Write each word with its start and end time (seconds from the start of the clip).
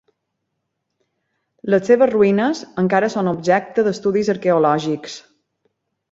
Les 1.73 1.83
seves 1.91 2.09
ruïnes 2.13 2.61
encara 2.83 3.09
són 3.15 3.29
objectes 3.33 3.87
d'estudis 3.89 4.31
arqueològics. 4.35 5.19